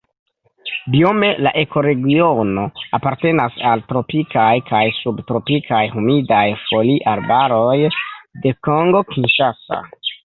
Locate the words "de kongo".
8.47-9.05